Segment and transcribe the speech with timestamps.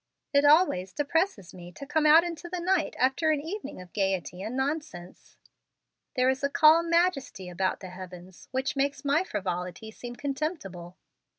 [0.33, 4.41] "It always depresses me to come out into the night after an evening of gayety
[4.41, 5.37] and nonsense.
[6.15, 10.97] There is a calm majesty about the heavens which makes my frivolity seem contemptible.